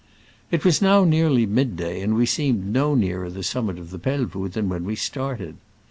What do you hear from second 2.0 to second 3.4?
and we seemed no nearer